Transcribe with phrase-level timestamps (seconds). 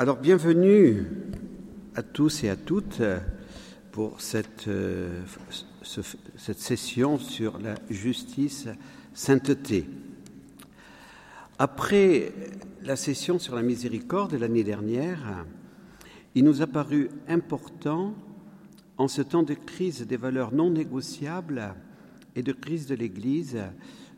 [0.00, 1.04] Alors bienvenue
[1.94, 3.02] à tous et à toutes
[3.92, 5.20] pour cette, euh,
[5.82, 8.66] cette session sur la justice
[9.12, 9.84] sainteté.
[11.58, 12.32] Après
[12.82, 15.44] la session sur la miséricorde de l'année dernière,
[16.34, 18.14] il nous a paru important,
[18.96, 21.74] en ce temps de crise des valeurs non négociables
[22.36, 23.58] et de crise de l'Église,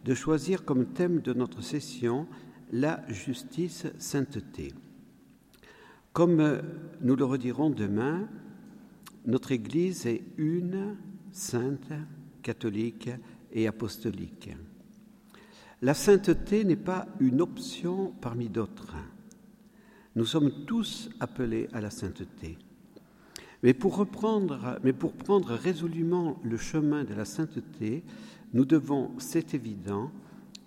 [0.05, 2.29] de choisir comme thème de notre session
[2.71, 4.73] la justice sainteté.
[6.13, 6.61] Comme
[7.01, 8.29] nous le redirons demain,
[9.25, 10.97] notre Église est une,
[11.30, 11.93] sainte,
[12.43, 13.09] catholique
[13.51, 14.51] et apostolique.
[15.80, 18.95] La sainteté n'est pas une option parmi d'autres.
[20.15, 22.59] Nous sommes tous appelés à la sainteté.
[23.62, 28.05] Mais pour reprendre, mais pour prendre résolument le chemin de la sainteté,
[28.53, 30.11] nous devons, c'est évident,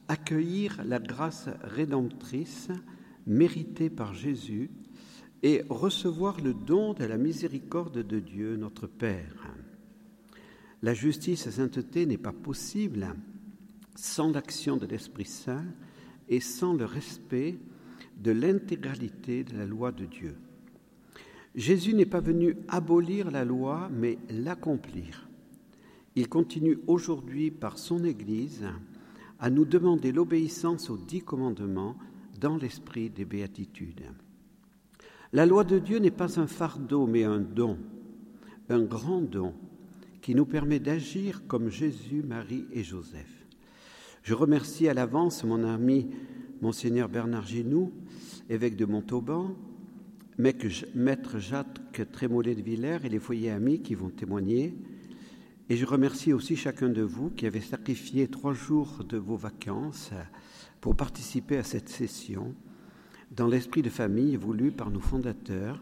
[0.08, 2.70] accueillir la grâce rédemptrice
[3.28, 4.72] méritée par Jésus
[5.44, 9.54] et recevoir le don de la miséricorde de Dieu, notre Père.
[10.82, 13.16] La justice et la sainteté n'est pas possible
[13.96, 15.66] sans l'action de l'Esprit Saint
[16.30, 17.58] et sans le respect
[18.18, 20.36] de l'intégralité de la loi de Dieu.
[21.56, 25.30] Jésus n'est pas venu abolir la loi, mais l'accomplir.
[26.16, 28.66] Il continue aujourd'hui par son Église
[29.40, 31.96] à nous demander l'obéissance aux dix commandements
[32.40, 34.06] dans l'esprit des béatitudes.
[35.36, 37.78] La loi de Dieu n'est pas un fardeau, mais un don,
[38.70, 39.54] un grand don
[40.22, 43.46] qui nous permet d'agir comme Jésus, Marie et Joseph.
[44.24, 46.08] Je remercie à l'avance mon ami
[46.62, 47.92] Monseigneur Bernard Ginoux,
[48.50, 49.58] évêque de Montauban,
[50.38, 54.74] maître Jacques Trémollet de Villers et les foyers amis qui vont témoigner.
[55.68, 60.12] Et je remercie aussi chacun de vous qui avez sacrifié trois jours de vos vacances
[60.80, 62.56] pour participer à cette session
[63.32, 65.82] dans l'esprit de famille voulu par nos fondateurs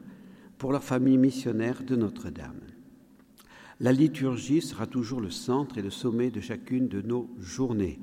[0.58, 2.62] pour leur famille missionnaire de Notre-Dame.
[3.80, 8.00] La liturgie sera toujours le centre et le sommet de chacune de nos journées.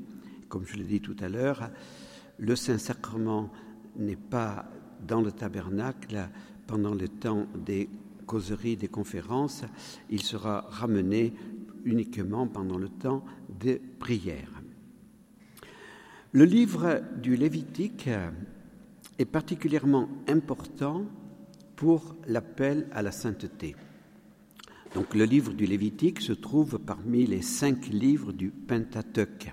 [0.48, 1.70] Comme je l'ai dit tout à l'heure,
[2.38, 3.50] le Saint-Sacrement
[3.96, 4.66] n'est pas
[5.06, 6.28] dans le tabernacle
[6.66, 7.88] pendant le temps des
[8.26, 9.64] causeries, des conférences,
[10.08, 11.32] il sera ramené
[11.84, 14.62] uniquement pendant le temps des prières.
[16.32, 18.08] Le livre du Lévitique
[19.20, 21.04] est particulièrement important
[21.76, 23.76] pour l'appel à la sainteté.
[24.94, 29.52] Donc le livre du Lévitique se trouve parmi les cinq livres du Pentateuque.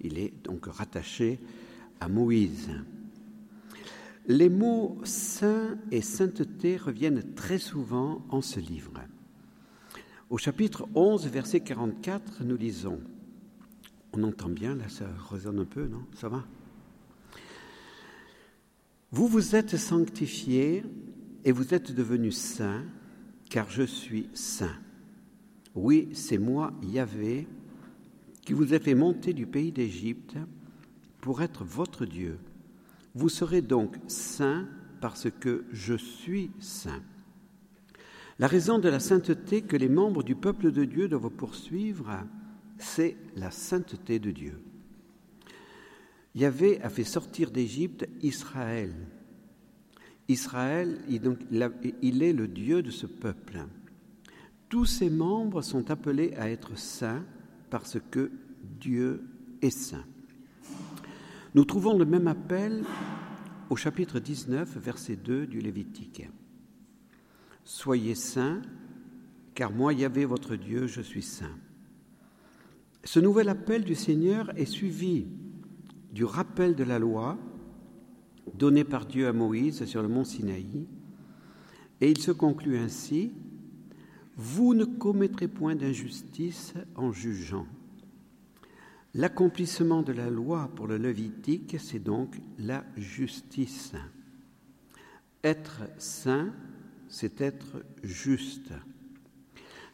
[0.00, 1.38] Il est donc rattaché
[2.00, 2.70] à Moïse.
[4.26, 9.00] Les mots saint et sainteté reviennent très souvent en ce livre.
[10.30, 13.00] Au chapitre 11, verset 44, nous lisons,
[14.12, 16.04] on entend bien, là ça résonne un peu, non?
[16.14, 16.44] Ça va?
[19.10, 20.84] Vous vous êtes sanctifiés
[21.44, 22.84] et vous êtes devenus saints,
[23.48, 24.76] car je suis saint.
[25.74, 27.48] Oui, c'est moi, Yahvé,
[28.42, 30.36] qui vous ai fait monter du pays d'Égypte
[31.22, 32.38] pour être votre Dieu.
[33.14, 34.68] Vous serez donc saints
[35.00, 37.02] parce que je suis saint.
[38.38, 42.10] La raison de la sainteté que les membres du peuple de Dieu doivent poursuivre,
[42.76, 44.60] c'est la sainteté de Dieu.
[46.38, 48.94] Yahvé a fait sortir d'Égypte Israël.
[50.28, 53.66] Israël, il est le Dieu de ce peuple.
[54.68, 57.24] Tous ses membres sont appelés à être saints
[57.70, 58.30] parce que
[58.78, 59.24] Dieu
[59.62, 60.04] est saint.
[61.56, 62.84] Nous trouvons le même appel
[63.68, 66.28] au chapitre 19, verset 2 du Lévitique.
[67.64, 68.62] Soyez saints,
[69.56, 71.58] car moi, Yahvé, votre Dieu, je suis saint.
[73.02, 75.26] Ce nouvel appel du Seigneur est suivi
[76.18, 77.38] du rappel de la loi
[78.52, 80.84] donnée par Dieu à Moïse sur le mont Sinaï,
[82.00, 83.30] et il se conclut ainsi,
[84.34, 87.68] Vous ne commettrez point d'injustice en jugeant.
[89.14, 93.92] L'accomplissement de la loi pour le Lévitique, c'est donc la justice.
[95.44, 96.52] Être saint,
[97.06, 98.72] c'est être juste.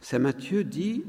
[0.01, 1.03] Saint Matthieu dit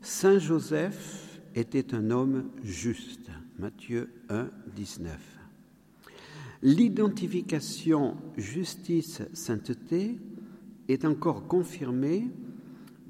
[0.00, 3.30] Saint Joseph était un homme juste.
[3.58, 5.18] Matthieu 1, 19.
[6.62, 10.18] L'identification justice-sainteté
[10.88, 12.28] est encore confirmée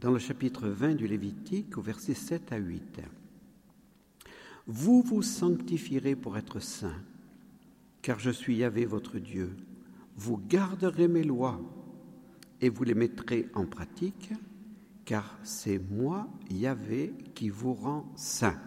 [0.00, 3.00] dans le chapitre 20 du Lévitique au verset 7 à 8.
[4.68, 7.02] Vous vous sanctifierez pour être saints,
[8.00, 9.50] car je suis Yahvé votre Dieu.
[10.16, 11.60] Vous garderez mes lois
[12.60, 14.30] et vous les mettrez en pratique,
[15.04, 18.60] car c'est moi, Yahvé, qui vous rend saint.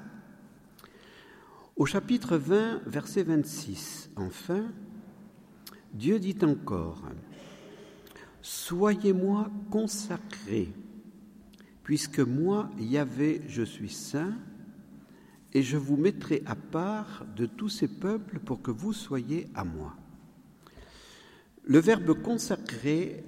[1.80, 4.66] Au chapitre 20, verset 26, enfin,
[5.94, 7.02] Dieu dit encore,
[8.42, 10.74] Soyez-moi consacrés,
[11.84, 14.34] puisque moi, Yahvé, je suis saint,
[15.54, 19.64] et je vous mettrai à part de tous ces peuples pour que vous soyez à
[19.64, 19.96] moi.
[21.64, 23.24] Le verbe consacré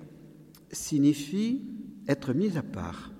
[0.73, 1.63] signifie
[2.05, 3.13] être mis à part,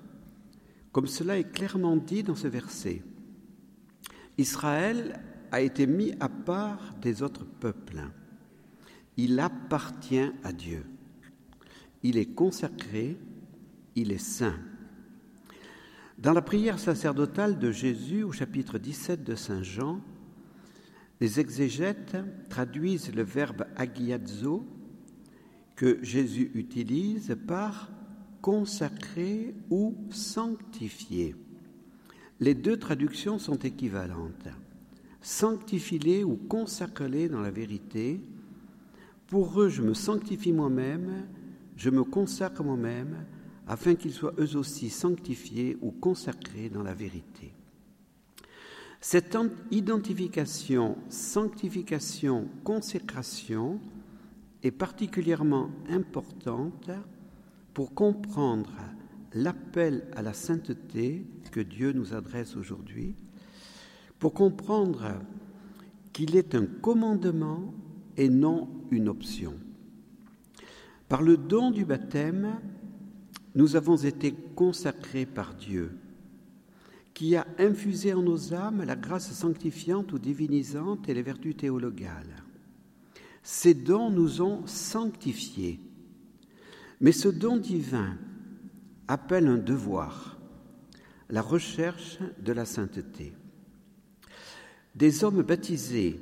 [0.92, 3.02] comme cela est clairement dit dans ce verset.
[4.38, 5.20] Israël
[5.50, 8.00] a été mis à part des autres peuples.
[9.16, 10.84] Il appartient à Dieu.
[12.02, 13.18] Il est consacré,
[13.94, 14.58] il est saint.
[16.18, 20.00] Dans la prière sacerdotale de Jésus au chapitre 17 de Saint Jean,
[21.20, 22.16] les exégètes
[22.48, 24.66] traduisent le verbe agiazo
[25.76, 27.90] que Jésus utilise par
[28.40, 31.36] consacrer ou sanctifier.
[32.42, 34.48] Les deux traductions sont équivalentes.
[35.20, 38.20] Sanctifie-les ou consacre-les dans la vérité.
[39.28, 41.28] Pour eux, je me sanctifie moi-même,
[41.76, 43.26] je me consacre moi-même,
[43.68, 47.54] afin qu'ils soient eux aussi sanctifiés ou consacrés dans la vérité.
[49.00, 49.38] Cette
[49.70, 53.78] identification, sanctification, consécration
[54.64, 56.90] est particulièrement importante
[57.72, 58.72] pour comprendre
[59.34, 63.14] l'appel à la sainteté que Dieu nous adresse aujourd'hui,
[64.18, 65.14] pour comprendre
[66.12, 67.74] qu'il est un commandement
[68.16, 69.54] et non une option.
[71.08, 72.58] Par le don du baptême,
[73.54, 75.98] nous avons été consacrés par Dieu,
[77.14, 82.42] qui a infusé en nos âmes la grâce sanctifiante ou divinisante et les vertus théologales.
[83.42, 85.80] Ces dons nous ont sanctifiés.
[87.00, 88.16] Mais ce don divin
[89.08, 90.38] appelle un devoir,
[91.28, 93.32] la recherche de la sainteté.
[94.94, 96.20] Des hommes baptisés,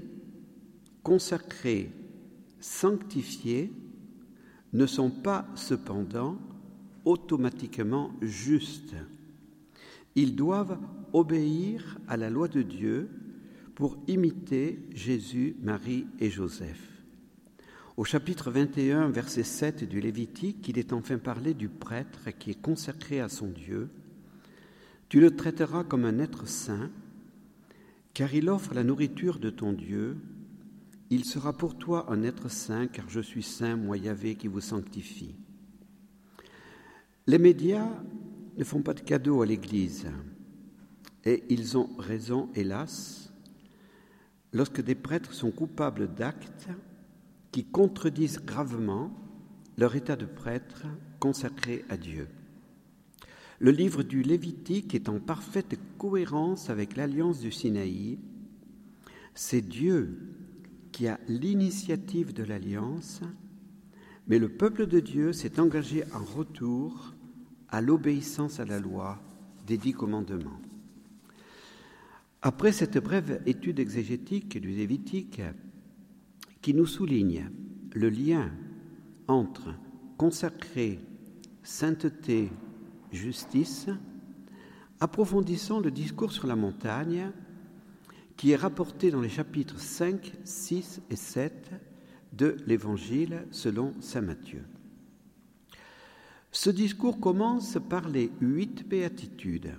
[1.02, 1.90] consacrés,
[2.60, 3.72] sanctifiés
[4.72, 6.38] ne sont pas cependant
[7.04, 8.94] automatiquement justes.
[10.14, 10.78] Ils doivent
[11.12, 13.08] obéir à la loi de Dieu
[13.74, 16.89] pour imiter Jésus, Marie et Joseph.
[18.00, 22.62] Au chapitre 21, verset 7 du Lévitique, il est enfin parlé du prêtre qui est
[22.62, 23.90] consacré à son Dieu.
[25.10, 26.90] Tu le traiteras comme un être saint,
[28.14, 30.16] car il offre la nourriture de ton Dieu.
[31.10, 34.62] Il sera pour toi un être saint, car je suis saint, moi Yahvé, qui vous
[34.62, 35.36] sanctifie.
[37.26, 37.90] Les médias
[38.56, 40.06] ne font pas de cadeaux à l'Église,
[41.26, 43.30] et ils ont raison, hélas,
[44.54, 46.70] lorsque des prêtres sont coupables d'actes
[47.52, 49.10] qui contredisent gravement
[49.76, 50.86] leur état de prêtre
[51.18, 52.28] consacré à Dieu.
[53.58, 58.18] Le livre du Lévitique est en parfaite cohérence avec l'alliance du Sinaï.
[59.34, 60.18] C'est Dieu
[60.92, 63.20] qui a l'initiative de l'alliance,
[64.28, 67.14] mais le peuple de Dieu s'est engagé en retour
[67.68, 69.22] à l'obéissance à la loi
[69.66, 70.60] des dix commandements.
[72.42, 75.42] Après cette brève étude exégétique du Lévitique,
[76.62, 77.50] qui nous souligne
[77.94, 78.50] le lien
[79.28, 79.74] entre
[80.16, 80.98] consacré,
[81.62, 82.50] sainteté,
[83.12, 83.88] justice,
[85.00, 87.32] approfondissons le discours sur la montagne
[88.36, 91.70] qui est rapporté dans les chapitres 5, 6 et 7
[92.32, 94.64] de l'Évangile selon Saint Matthieu.
[96.52, 99.74] Ce discours commence par les huit béatitudes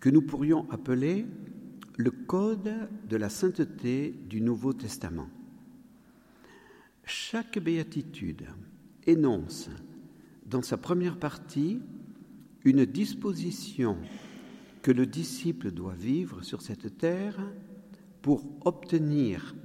[0.00, 1.26] que nous pourrions appeler
[1.96, 5.28] le code de la sainteté du Nouveau Testament.
[7.08, 8.44] Chaque béatitude
[9.06, 9.70] énonce
[10.44, 11.80] dans sa première partie
[12.66, 13.96] une disposition
[14.82, 17.40] que le disciple doit vivre sur cette terre
[18.20, 19.56] pour obtenir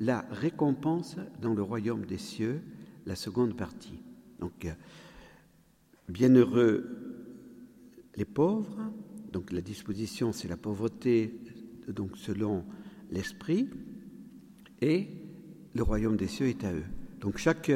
[0.00, 2.62] la récompense dans le royaume des cieux,
[3.06, 4.00] la seconde partie.
[4.40, 4.66] Donc,
[6.08, 7.30] bienheureux
[8.16, 8.90] les pauvres,
[9.32, 11.38] donc la disposition c'est la pauvreté,
[11.86, 12.64] donc selon
[13.12, 13.68] l'esprit,
[14.80, 15.17] et
[15.78, 16.84] le royaume des cieux est à eux.
[17.20, 17.70] Donc chaque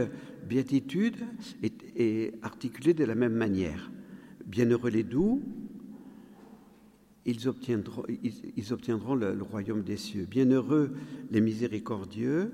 [0.49, 1.17] béatitude
[1.63, 3.91] est, articulée de la même manière.
[4.45, 5.41] Bienheureux les doux,
[7.25, 10.27] ils obtiendront, le, royaume des cieux.
[10.29, 10.93] Bienheureux
[11.31, 12.53] les miséricordieux,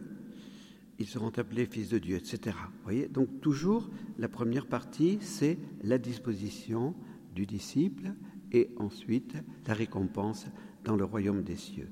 [0.98, 2.54] ils seront appelés fils de Dieu, etc.
[2.84, 3.08] voyez?
[3.08, 3.88] Donc toujours,
[4.18, 6.94] la première partie, c'est la disposition
[7.34, 8.12] du disciple
[8.52, 9.34] et ensuite
[9.66, 10.46] la récompense
[10.84, 11.88] dans le royaume des cieux.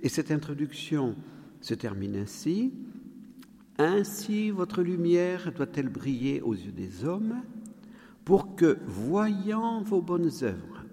[0.00, 1.16] Et cette introduction
[1.60, 2.72] se termine ainsi.
[3.78, 7.42] Ainsi votre lumière doit-elle briller aux yeux des hommes
[8.24, 10.84] pour que, voyant vos bonnes œuvres,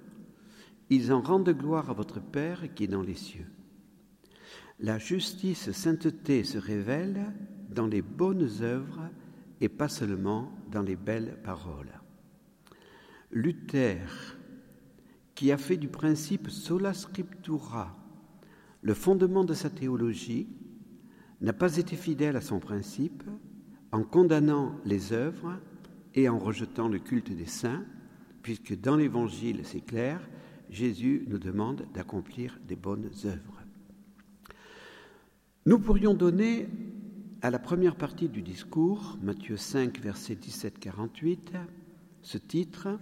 [0.89, 3.45] ils en rendent gloire à votre Père qui est dans les cieux.
[4.79, 7.33] La justice sainteté se révèle
[7.69, 9.09] dans les bonnes œuvres
[9.62, 12.00] et pas seulement dans les belles paroles.
[13.31, 14.38] Luther,
[15.36, 17.95] qui a fait du principe sola scriptura
[18.81, 20.48] le fondement de sa théologie,
[21.41, 23.24] n'a pas été fidèle à son principe
[23.91, 25.60] en condamnant les œuvres
[26.15, 27.84] et en rejetant le culte des saints,
[28.41, 30.27] puisque dans l'Évangile, c'est clair,
[30.69, 33.63] Jésus nous demande d'accomplir des bonnes œuvres.
[35.65, 36.67] Nous pourrions donner
[37.41, 41.38] à la première partie du discours, Matthieu 5, verset 17-48,
[42.22, 43.00] ce titre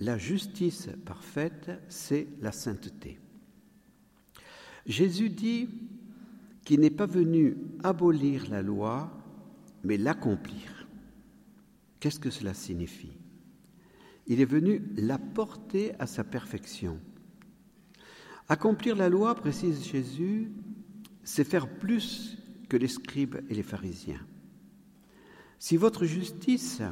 [0.00, 3.18] La justice parfaite, c'est la sainteté.
[4.86, 5.68] Jésus dit
[6.66, 9.10] qu'il n'est pas venu abolir la loi,
[9.84, 10.88] mais l'accomplir.
[12.00, 13.16] Qu'est-ce que cela signifie?
[14.26, 16.98] Il est venu la porter à sa perfection.
[18.48, 20.50] Accomplir la loi, précise Jésus,
[21.22, 22.36] c'est faire plus
[22.68, 24.26] que les scribes et les pharisiens.
[25.60, 26.82] Si votre justice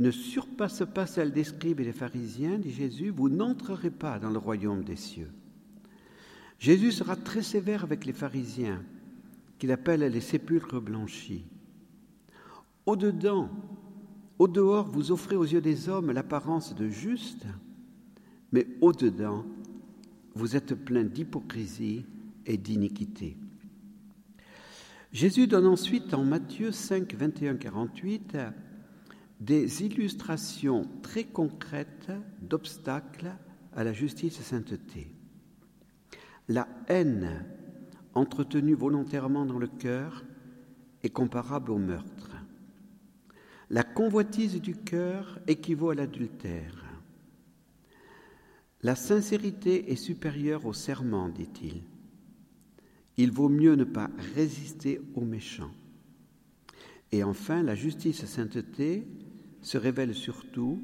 [0.00, 4.30] ne surpasse pas celle des scribes et des pharisiens, dit Jésus, vous n'entrerez pas dans
[4.30, 5.30] le royaume des cieux.
[6.62, 8.84] Jésus sera très sévère avec les pharisiens,
[9.58, 11.44] qu'il appelle les sépulcres blanchis.
[12.86, 13.50] Au-dedans,
[14.38, 17.46] au-dehors, vous offrez aux yeux des hommes l'apparence de juste,
[18.52, 19.44] mais au-dedans,
[20.36, 22.04] vous êtes plein d'hypocrisie
[22.46, 23.36] et d'iniquité.
[25.10, 28.36] Jésus donne ensuite en Matthieu 5, 21, 48
[29.40, 33.32] des illustrations très concrètes d'obstacles
[33.74, 35.10] à la justice et sainteté.
[36.52, 37.46] La haine
[38.12, 40.22] entretenue volontairement dans le cœur
[41.02, 42.36] est comparable au meurtre.
[43.70, 46.84] La convoitise du cœur équivaut à l'adultère.
[48.82, 51.84] La sincérité est supérieure au serment, dit-il.
[53.16, 55.72] Il vaut mieux ne pas résister aux méchants.
[57.12, 59.06] Et enfin, la justice et sainteté
[59.62, 60.82] se révèle surtout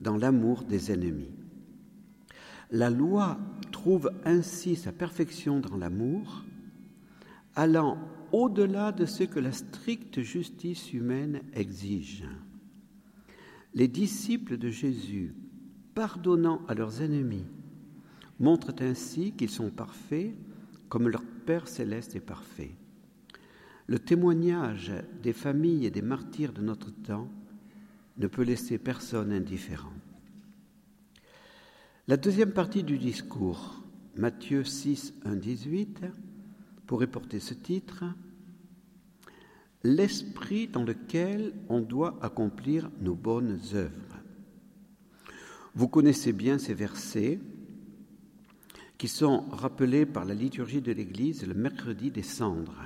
[0.00, 1.34] dans l'amour des ennemis.
[2.70, 3.38] La loi
[3.82, 6.44] trouve ainsi sa perfection dans l'amour,
[7.56, 7.98] allant
[8.30, 12.22] au-delà de ce que la stricte justice humaine exige.
[13.74, 15.34] Les disciples de Jésus,
[15.96, 17.48] pardonnant à leurs ennemis,
[18.38, 20.32] montrent ainsi qu'ils sont parfaits
[20.88, 22.76] comme leur Père céleste est parfait.
[23.88, 24.92] Le témoignage
[25.24, 27.28] des familles et des martyrs de notre temps
[28.16, 29.92] ne peut laisser personne indifférent.
[32.08, 33.80] La deuxième partie du discours,
[34.16, 36.00] Matthieu 6, 1, 18,
[36.84, 38.02] pourrait porter ce titre
[39.84, 44.18] L'esprit dans lequel on doit accomplir nos bonnes œuvres.
[45.76, 47.38] Vous connaissez bien ces versets
[48.98, 52.82] qui sont rappelés par la liturgie de l'Église le mercredi des cendres.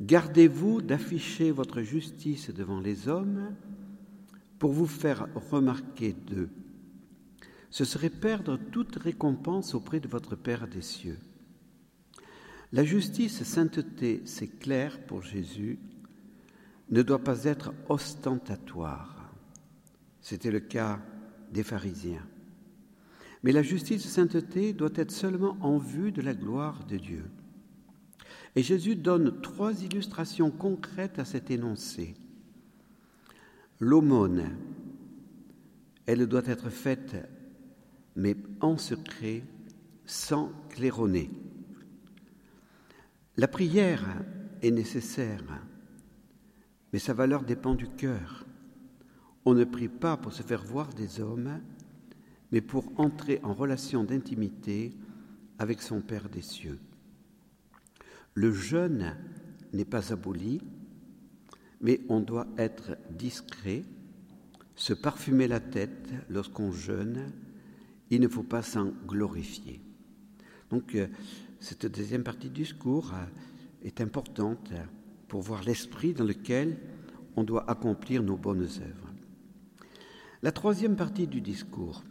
[0.00, 3.54] Gardez-vous d'afficher votre justice devant les hommes
[4.58, 6.48] pour vous faire remarquer d'eux.
[7.70, 11.18] Ce serait perdre toute récompense auprès de votre Père des cieux.
[12.72, 15.78] La justice sainteté, c'est clair pour Jésus,
[16.90, 19.32] ne doit pas être ostentatoire.
[20.20, 21.00] C'était le cas
[21.52, 22.26] des pharisiens.
[23.42, 27.24] Mais la justice et sainteté doit être seulement en vue de la gloire de Dieu.
[28.56, 32.14] Et Jésus donne trois illustrations concrètes à cet énoncé.
[33.78, 34.56] L'aumône,
[36.06, 37.16] elle doit être faite,
[38.16, 39.44] mais en secret,
[40.06, 41.30] sans claironner.
[43.36, 44.02] La prière
[44.62, 45.44] est nécessaire,
[46.92, 48.46] mais sa valeur dépend du cœur.
[49.44, 51.60] On ne prie pas pour se faire voir des hommes,
[52.50, 54.96] mais pour entrer en relation d'intimité
[55.58, 56.78] avec son Père des cieux.
[58.34, 59.16] Le jeûne
[59.72, 60.62] n'est pas aboli,
[61.80, 63.82] mais on doit être discret,
[64.74, 67.32] se parfumer la tête lorsqu'on jeûne,
[68.10, 69.80] il ne faut pas s'en glorifier.
[70.70, 71.08] Donc euh,
[71.60, 73.24] cette deuxième partie du discours euh,
[73.82, 74.72] est importante
[75.28, 76.78] pour voir l'esprit dans lequel
[77.36, 79.12] on doit accomplir nos bonnes œuvres.
[80.42, 82.04] La troisième partie du discours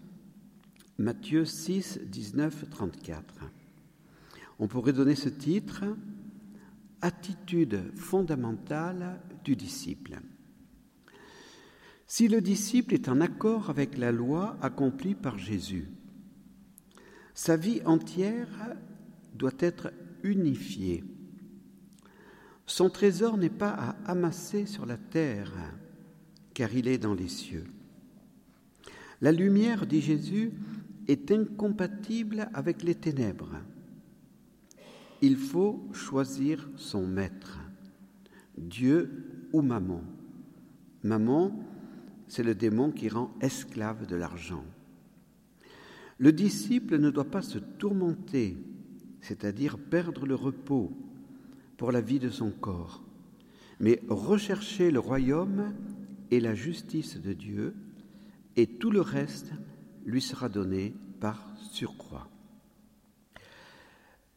[0.98, 3.52] Matthieu 6, 19, 34.
[4.60, 5.84] On pourrait donner ce titre
[7.02, 10.20] Attitude fondamentale du disciple.
[12.08, 15.90] Si le disciple est en accord avec la loi accomplie par Jésus,
[17.34, 18.76] sa vie entière
[19.34, 19.92] doit être
[20.24, 21.04] unifiée.
[22.68, 25.52] Son trésor n'est pas à amasser sur la terre,
[26.54, 27.66] car il est dans les cieux.
[29.22, 30.52] La lumière, dit Jésus,
[31.08, 33.58] est incompatible avec les ténèbres.
[35.22, 37.60] il faut choisir son maître,
[38.58, 40.04] Dieu ou maman.
[41.04, 41.52] Maman,
[42.28, 44.64] c'est le démon qui rend esclave de l'argent.
[46.18, 48.58] Le disciple ne doit pas se tourmenter,
[49.22, 50.92] c'est-à-dire perdre le repos
[51.78, 53.04] pour la vie de son corps,
[53.80, 55.74] mais rechercher le royaume
[56.32, 57.76] et la justice de Dieu,
[58.56, 59.52] et tout le reste
[60.06, 62.30] lui sera donné par surcroît.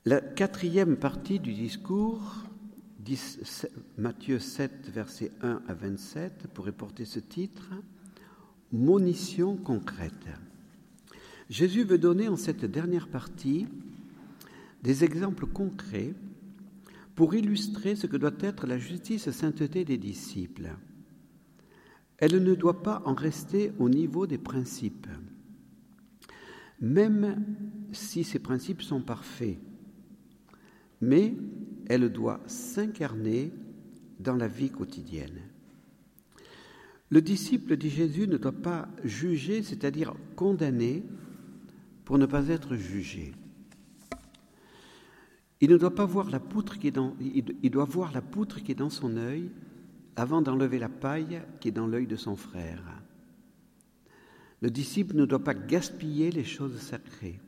[0.04, 2.44] La quatrième partie du discours,
[3.96, 7.70] Matthieu 7, versets 1 à 27, pourrait porter ce titre,
[8.72, 10.28] Monition concrète.
[11.48, 13.66] Jésus veut donner en cette dernière partie
[14.82, 16.14] des exemples concrets
[17.14, 20.70] pour illustrer ce que doit être la justice et sainteté des disciples.
[22.18, 25.08] Elle ne doit pas en rester au niveau des principes,
[26.80, 27.44] même
[27.92, 29.58] si ces principes sont parfaits,
[31.00, 31.34] mais
[31.88, 33.52] elle doit s'incarner
[34.20, 35.40] dans la vie quotidienne.
[37.10, 41.02] Le disciple de Jésus ne doit pas juger, c'est-à-dire condamner,
[42.04, 43.32] pour ne pas être jugé.
[45.60, 48.62] Il ne doit pas voir la poutre qui est dans, il doit voir la poutre
[48.62, 49.50] qui est dans son œil
[50.14, 52.82] avant d'enlever la paille qui est dans l'œil de son frère.
[54.60, 57.40] Le disciple ne doit pas gaspiller les choses sacrées.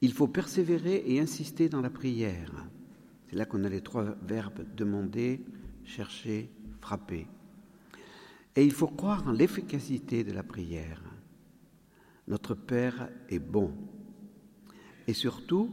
[0.00, 2.68] Il faut persévérer et insister dans la prière.
[3.28, 5.44] C'est là qu'on a les trois verbes demander,
[5.84, 7.26] chercher, frapper.
[8.56, 11.02] Et il faut croire en l'efficacité de la prière.
[12.26, 13.72] Notre Père est bon.
[15.06, 15.70] Et surtout,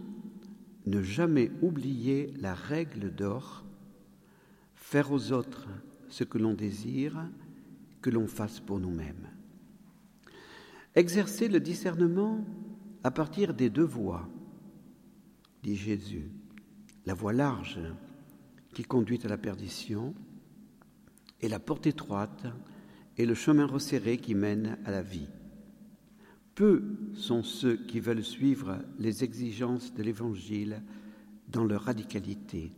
[0.85, 3.65] ne jamais oublier la règle d'or,
[4.75, 5.67] faire aux autres
[6.09, 7.27] ce que l'on désire
[8.01, 9.29] que l'on fasse pour nous-mêmes.
[10.93, 12.45] Exercer le discernement
[13.03, 14.29] à partir des deux voies,
[15.63, 16.29] dit Jésus,
[17.05, 17.79] la voie large
[18.73, 20.13] qui conduit à la perdition
[21.41, 22.45] et la porte étroite
[23.17, 25.29] et le chemin resserré qui mène à la vie.
[26.55, 30.81] Peu sont ceux qui veulent suivre les exigences de l'Évangile
[31.49, 32.71] dans leur radicalité,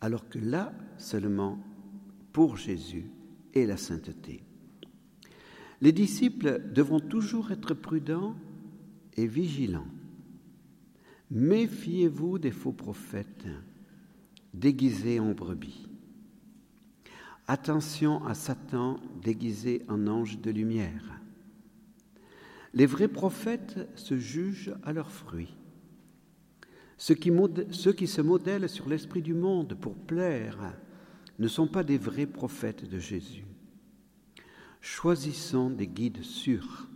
[0.00, 1.58] alors que là seulement,
[2.32, 3.06] pour Jésus,
[3.54, 4.42] est la sainteté.
[5.80, 8.36] Les disciples devront toujours être prudents
[9.16, 9.88] et vigilants.
[11.34, 13.46] Méfiez-vous des faux prophètes
[14.52, 15.88] déguisés en brebis.
[17.46, 21.22] Attention à Satan déguisé en ange de lumière.
[22.74, 25.54] Les vrais prophètes se jugent à leurs fruits.
[26.98, 30.74] Ceux qui, se modèlent sur l'esprit du monde pour plaire
[31.38, 33.46] ne sont pas des vrais prophètes de Jésus.
[34.82, 36.88] Choisissons des guides sûrs.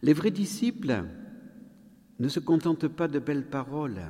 [0.00, 1.04] Les vrais disciples
[2.20, 4.02] ne se contentent pas de belles paroles,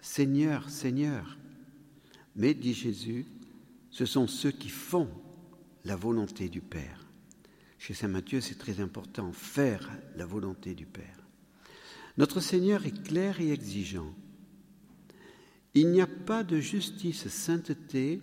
[0.00, 1.38] Seigneur, Seigneur,
[2.34, 3.26] mais, dit Jésus,
[3.90, 5.08] ce sont ceux qui font
[5.84, 7.06] la volonté du Père.
[7.78, 11.18] Chez Saint Matthieu, c'est très important, faire la volonté du Père.
[12.16, 14.12] Notre Seigneur est clair et exigeant.
[15.74, 18.22] Il n'y a pas de justice sainteté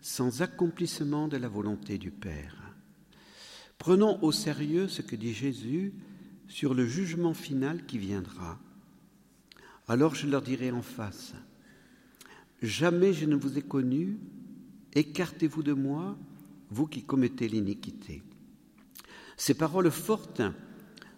[0.00, 2.56] sans accomplissement de la volonté du Père.
[3.78, 5.94] Prenons au sérieux ce que dit Jésus
[6.52, 8.58] sur le jugement final qui viendra.
[9.88, 11.32] Alors je leur dirai en face,
[12.60, 14.18] Jamais je ne vous ai connu,
[14.94, 16.16] écartez-vous de moi,
[16.70, 18.22] vous qui commettez l'iniquité.
[19.36, 20.42] Ces paroles fortes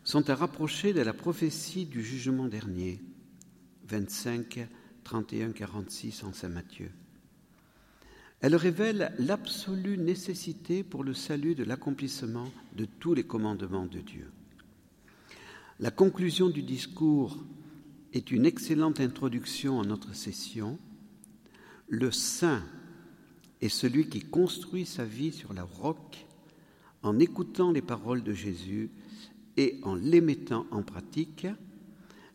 [0.05, 3.03] sont à rapprocher de la prophétie du jugement dernier,
[3.89, 4.69] 25,
[5.03, 6.91] 31, 46 en Saint Matthieu.
[8.41, 14.31] Elle révèle l'absolue nécessité pour le salut de l'accomplissement de tous les commandements de Dieu.
[15.85, 17.45] La conclusion du discours
[18.15, 20.79] est une excellente introduction à notre session.
[21.89, 22.63] Le saint
[23.61, 26.25] est celui qui construit sa vie sur la roque
[27.03, 28.93] en écoutant les paroles de Jésus
[29.59, 31.47] et en les mettant en pratique.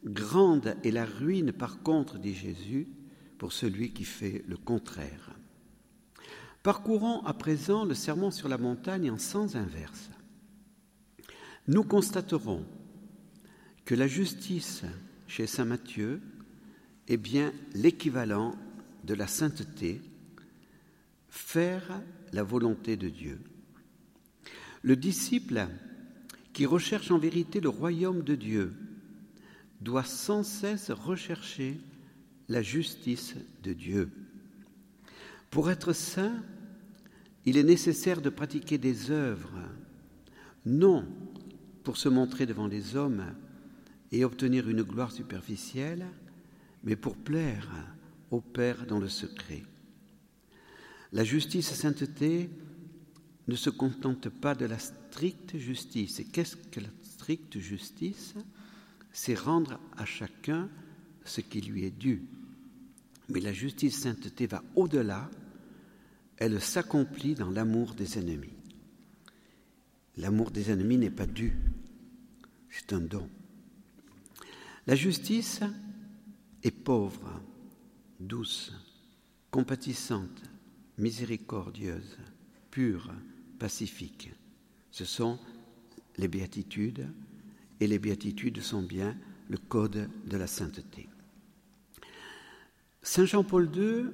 [0.05, 2.87] Grande est la ruine par contre, dit Jésus,
[3.39, 5.35] pour celui qui fait le contraire.
[6.61, 10.11] Parcourons à présent le sermon sur la montagne en sens inverse.
[11.67, 12.63] Nous constaterons
[13.85, 14.83] que la justice
[15.27, 16.21] chez Saint Matthieu
[17.07, 18.55] est bien l'équivalent
[19.03, 20.01] de la sainteté,
[21.29, 23.39] faire la volonté de Dieu.
[24.81, 25.67] Le disciple
[26.53, 28.73] qui recherche en vérité le royaume de Dieu
[29.81, 31.79] doit sans cesse rechercher
[32.47, 34.09] la justice de Dieu.
[35.49, 36.43] Pour être saint,
[37.45, 39.59] il est nécessaire de pratiquer des œuvres,
[40.65, 41.05] non
[41.83, 43.33] pour se montrer devant les hommes,
[44.11, 46.05] et obtenir une gloire superficielle,
[46.83, 47.67] mais pour plaire
[48.31, 49.63] au Père dans le secret.
[51.11, 52.49] La justice et sainteté
[53.47, 56.19] ne se contente pas de la stricte justice.
[56.19, 58.35] Et qu'est-ce que la stricte justice?
[59.11, 60.69] C'est rendre à chacun
[61.25, 62.23] ce qui lui est dû.
[63.27, 65.29] Mais la justice sainteté va au-delà,
[66.37, 68.53] elle s'accomplit dans l'amour des ennemis.
[70.17, 71.53] L'amour des ennemis n'est pas dû,
[72.69, 73.29] c'est un don.
[74.89, 75.59] La justice
[76.63, 77.39] est pauvre,
[78.19, 78.73] douce,
[79.51, 80.41] compatissante,
[80.97, 82.17] miséricordieuse,
[82.71, 83.11] pure,
[83.59, 84.31] pacifique.
[84.89, 85.37] Ce sont
[86.17, 87.07] les béatitudes,
[87.79, 89.15] et les béatitudes sont bien
[89.47, 91.07] le code de la sainteté.
[93.03, 94.05] Saint Jean-Paul II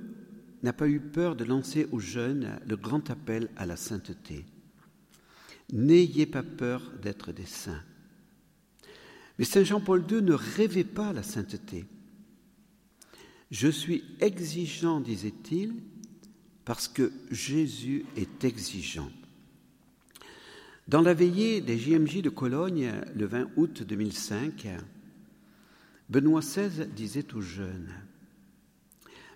[0.61, 4.45] n'a pas eu peur de lancer aux jeunes le grand appel à la sainteté.
[5.71, 7.81] N'ayez pas peur d'être des saints.
[9.37, 11.85] Mais Saint Jean-Paul II ne rêvait pas la sainteté.
[13.51, 15.73] Je suis exigeant, disait-il,
[16.63, 19.11] parce que Jésus est exigeant.
[20.87, 24.67] Dans la veillée des JMJ de Cologne, le 20 août 2005,
[26.09, 27.91] Benoît XVI disait aux jeunes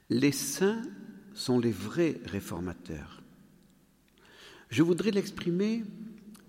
[0.09, 0.83] Les saints
[1.33, 3.21] sont les vrais réformateurs.
[4.69, 5.83] Je voudrais l'exprimer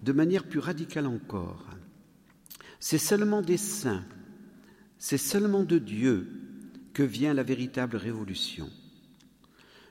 [0.02, 1.64] de manière plus radicale encore.
[2.80, 4.04] C'est seulement des saints,
[4.98, 6.26] c'est seulement de Dieu
[6.94, 8.70] que vient la véritable révolution,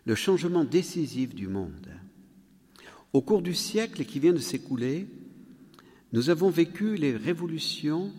[0.05, 1.87] le changement décisif du monde.
[3.13, 5.07] Au cours du siècle qui vient de s'écouler,
[6.13, 8.11] nous avons vécu les révolutions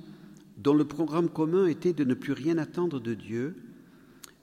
[0.57, 3.57] dont le programme commun était de ne plus rien attendre de Dieu,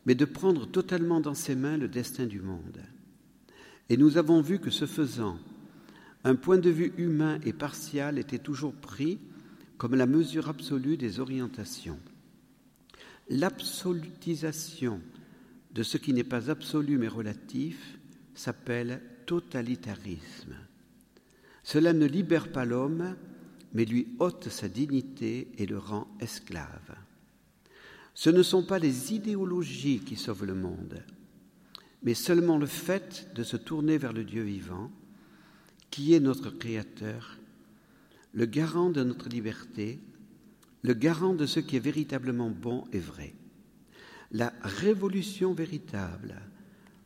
[0.06, 2.82] mais de prendre totalement dans ses mains le destin du monde.
[3.90, 5.38] Et nous avons vu que ce faisant,
[6.26, 9.20] un point de vue humain et partial était toujours pris
[9.78, 12.00] comme la mesure absolue des orientations.
[13.30, 15.02] L'absolutisation
[15.74, 18.00] de ce qui n'est pas absolu mais relatif
[18.34, 20.56] s'appelle totalitarisme.
[21.64, 23.16] Cela ne libère pas l'homme,
[23.74, 26.96] mais lui ôte sa dignité et le rend esclave.
[28.14, 31.04] Ce ne sont pas les idéologies qui sauvent le monde,
[32.02, 34.90] mais seulement le fait de se tourner vers le Dieu vivant,
[35.92, 37.37] qui est notre Créateur,
[38.34, 40.00] le garant de notre liberté,
[40.84, 43.34] le garant de ce qui est véritablement bon et vrai.
[44.32, 46.36] La révolution véritable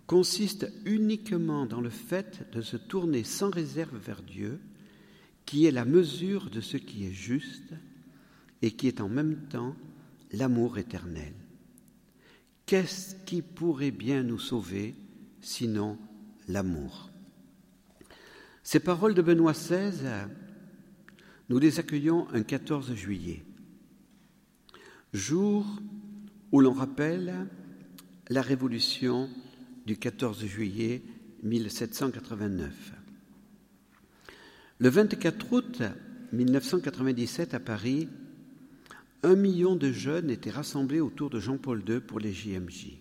[0.07, 4.59] consiste uniquement dans le fait de se tourner sans réserve vers Dieu,
[5.45, 7.73] qui est la mesure de ce qui est juste
[8.61, 9.75] et qui est en même temps
[10.31, 11.33] l'amour éternel.
[12.65, 14.95] Qu'est-ce qui pourrait bien nous sauver
[15.41, 15.97] sinon
[16.47, 17.09] l'amour?
[18.63, 20.27] Ces paroles de Benoît XVI,
[21.49, 23.43] nous les accueillons un 14 juillet,
[25.13, 25.65] jour
[26.51, 27.47] où l'on rappelle
[28.29, 29.29] la révolution
[29.85, 31.01] du 14 juillet
[31.43, 32.93] 1789.
[34.79, 35.81] Le 24 août
[36.31, 38.07] 1997 à Paris,
[39.23, 42.97] un million de jeunes étaient rassemblés autour de Jean-Paul II pour les JMJ.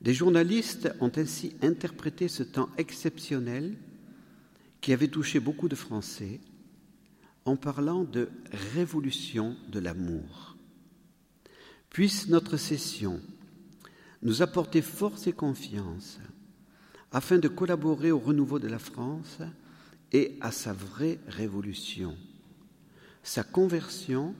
[0.00, 3.76] Des journalistes ont ainsi interprété ce temps exceptionnel
[4.80, 6.40] qui avait touché beaucoup de Français
[7.44, 8.28] en parlant de
[8.74, 10.56] révolution de l'amour.
[11.88, 13.20] Puisse notre session
[14.22, 16.18] nous apporter force et confiance
[17.12, 19.38] afin de collaborer au renouveau de la France
[20.12, 22.16] et à sa vraie révolution,
[23.22, 24.34] sa conversion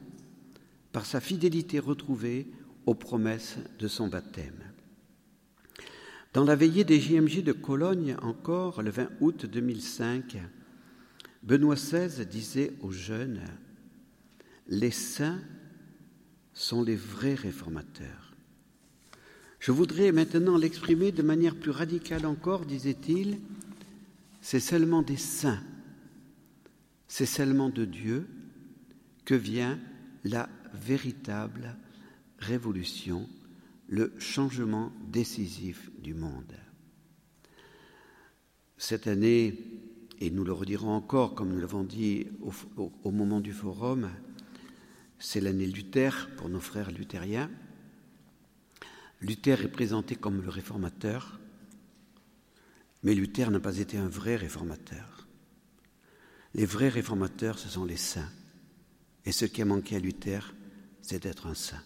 [0.92, 2.46] par sa fidélité retrouvée
[2.86, 4.64] aux promesses de son baptême.
[6.32, 10.36] Dans la veillée des JMJ de Cologne, encore le 20 août 2005,
[11.42, 13.40] Benoît XVI disait aux jeunes
[14.68, 15.40] Les saints
[16.52, 18.34] sont les vrais réformateurs.
[19.58, 23.38] Je voudrais maintenant l'exprimer de manière plus radicale encore, disait-il,
[24.40, 25.62] c'est seulement des saints,
[27.08, 28.26] c'est seulement de Dieu
[29.24, 29.78] que vient
[30.24, 31.76] la véritable
[32.38, 33.28] révolution,
[33.88, 36.54] le changement décisif du monde.
[38.78, 39.58] Cette année,
[40.20, 42.26] et nous le redirons encore comme nous l'avons dit
[43.04, 44.10] au, moment du forum,
[45.18, 47.50] c'est l'année Luther pour nos frères luthériens.
[49.20, 51.40] Luther est présenté comme le réformateur,
[53.02, 55.26] mais Luther n'a pas été un vrai réformateur.
[56.54, 58.30] Les vrais réformateurs, ce sont les saints.
[59.24, 60.54] Et ce qui a manqué à Luther,
[61.00, 61.82] c'est d'être un saint.